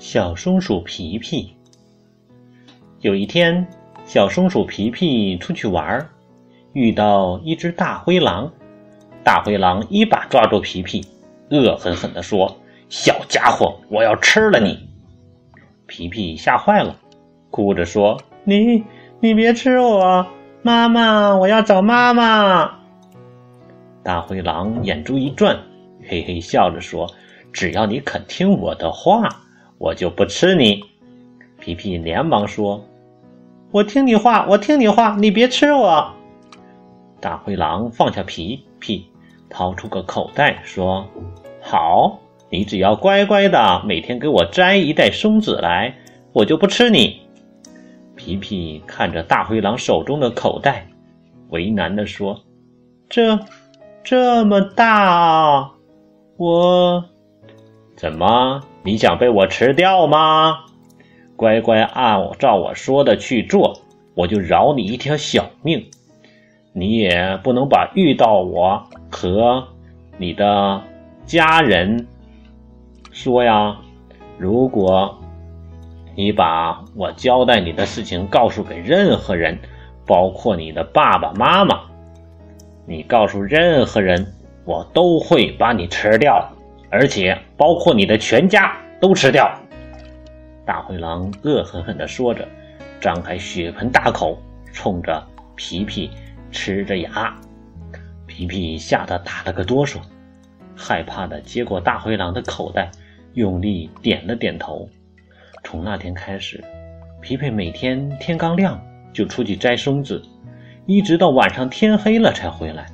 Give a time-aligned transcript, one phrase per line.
[0.00, 1.54] 小松鼠皮皮。
[3.00, 3.68] 有一天，
[4.06, 6.08] 小松鼠皮皮出去玩，
[6.72, 8.50] 遇到一只大灰狼。
[9.22, 11.06] 大灰狼一把抓住皮皮，
[11.50, 12.56] 恶狠狠地说
[12.88, 14.88] ：“小家伙，我要吃了你！”
[15.86, 16.96] 皮皮吓坏了，
[17.50, 18.82] 哭着说：“你，
[19.20, 20.26] 你别吃我，
[20.62, 22.78] 妈妈，我要找妈妈。”
[24.02, 25.60] 大灰狼眼珠一转，
[26.08, 27.06] 嘿嘿笑着说
[27.52, 29.28] ：“只要你肯听我的话。”
[29.80, 30.84] 我就不吃你，
[31.58, 32.84] 皮皮连忙说
[33.72, 36.12] ：“我听你话，我听你话，你别吃我。”
[37.18, 39.06] 大灰狼放下皮皮，
[39.48, 41.08] 掏出个口袋，说
[41.62, 42.18] ：“好，
[42.50, 45.94] 你只要乖乖的每天给我摘一袋松子来，
[46.34, 47.18] 我就不吃你。”
[48.14, 50.86] 皮皮看着大灰狼手中的口袋，
[51.48, 52.38] 为难的说
[53.08, 53.40] ：“这
[54.04, 55.72] 这么大啊，
[56.36, 57.02] 我
[58.00, 60.64] 怎么？”你想被我吃掉吗？
[61.36, 63.78] 乖乖按照我说的去做，
[64.14, 65.84] 我就饶你一条小命。
[66.72, 69.62] 你也不能把遇到我和
[70.16, 70.80] 你的
[71.26, 72.06] 家人
[73.12, 73.76] 说呀。
[74.38, 75.18] 如果
[76.14, 79.58] 你把我交代你的事情告诉给任何人，
[80.06, 81.82] 包括你的爸爸妈妈，
[82.86, 84.26] 你告诉任何人，
[84.64, 86.50] 我都会把你吃掉。
[86.90, 89.48] 而且包括你的全家都吃掉！
[90.66, 92.46] 大灰狼恶狠狠地说着，
[93.00, 94.36] 张开血盆大口，
[94.72, 95.24] 冲着
[95.54, 96.10] 皮皮
[96.52, 97.34] 呲着牙。
[98.26, 99.98] 皮皮吓得打了个哆嗦，
[100.76, 102.90] 害怕的接过大灰狼的口袋，
[103.34, 104.88] 用力点了点头。
[105.62, 106.62] 从那天开始，
[107.20, 108.80] 皮皮每天天刚亮
[109.12, 110.20] 就出去摘松子，
[110.86, 112.86] 一直到晚上天黑了才回来。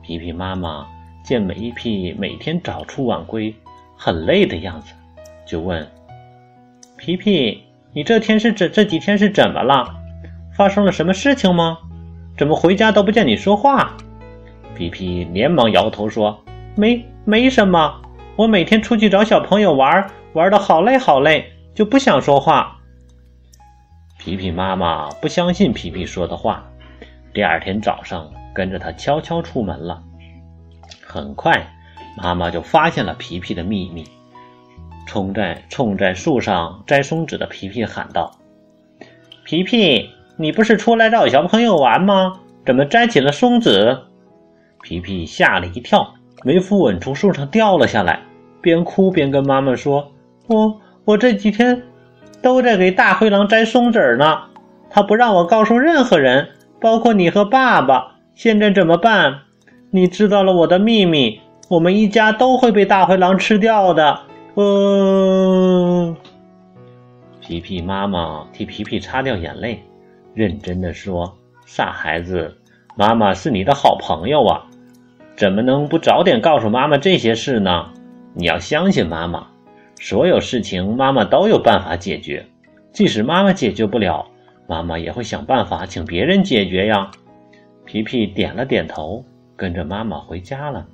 [0.00, 0.93] 皮皮妈妈。
[1.24, 3.54] 见梅皮每天早出晚归，
[3.96, 4.92] 很累的样子，
[5.46, 5.90] 就问
[6.98, 7.64] ：“皮皮，
[7.94, 9.96] 你这天是这这几天是怎么了？
[10.54, 11.78] 发生了什么事情吗？
[12.36, 13.96] 怎么回家都不见你说话？”
[14.76, 16.44] 皮皮连忙摇头说
[16.76, 18.02] ：“没没什么，
[18.36, 22.80] 我每天出去找小朋友玩，玩的好累好累，就不想说话。”
[24.20, 26.62] 皮皮妈妈不相信皮皮说的话，
[27.32, 30.02] 第二天早上跟着他悄悄出门了。
[31.14, 31.64] 很快，
[32.16, 34.04] 妈妈就发现了皮皮的秘密，
[35.06, 38.32] 冲在冲在树上摘松子的皮皮喊道
[39.46, 42.40] ：“皮皮，你不是出来找小朋友玩吗？
[42.66, 43.96] 怎么摘起了松子？”
[44.82, 48.20] 皮皮吓了一跳，没扶稳从树上掉了下来，
[48.60, 50.10] 边哭边跟妈妈说
[50.48, 51.80] ：“我我这几天
[52.42, 54.40] 都在给大灰狼摘松子呢，
[54.90, 56.48] 他不让我告诉任何人，
[56.80, 58.16] 包括你和爸爸。
[58.34, 59.42] 现在怎么办？”
[59.94, 64.22] 你知道了我的秘密，我们一家都会被大灰狼吃掉的。
[64.56, 66.16] 嗯，
[67.40, 69.84] 皮皮妈妈替皮皮擦掉眼泪，
[70.34, 71.32] 认真的说
[71.64, 72.56] ：“傻孩子，
[72.96, 74.66] 妈妈是你的好朋友啊，
[75.36, 77.86] 怎么能不早点告诉妈妈这些事呢？
[78.32, 79.46] 你要相信妈妈，
[80.00, 82.44] 所有事情妈妈都有办法解决，
[82.90, 84.26] 即使妈妈解决不了，
[84.66, 87.12] 妈妈也会想办法请别人解决呀。”
[87.86, 89.24] 皮皮点了点头。
[89.56, 90.86] 跟着妈妈回家了。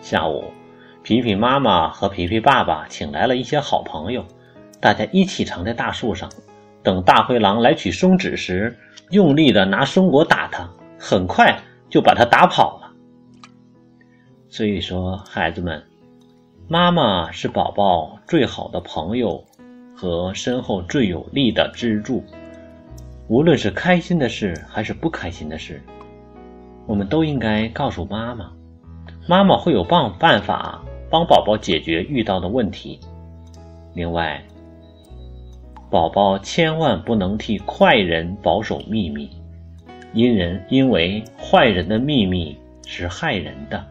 [0.00, 0.44] 下午，
[1.02, 4.24] 皮皮妈妈和皮皮爸爸请来了一些好朋友，
[4.80, 6.30] 大家一起藏在大树上，
[6.82, 8.74] 等大灰狼来取松脂时，
[9.10, 10.68] 用力的拿松果打它，
[10.98, 12.90] 很快就把它打跑了。
[14.48, 15.82] 所以说，孩子们，
[16.66, 19.44] 妈妈是宝宝最好的朋友
[19.94, 22.24] 和身后最有力的支柱，
[23.28, 25.82] 无论是开心的事还是不开心的事。
[26.86, 28.50] 我们都应该告诉妈妈，
[29.28, 32.98] 妈妈会有办办法帮宝宝解决遇到的问题。
[33.94, 34.42] 另外，
[35.90, 39.30] 宝宝千万不能替坏人保守秘密，
[40.12, 42.56] 因人因为坏人的秘密
[42.86, 43.84] 是害人的。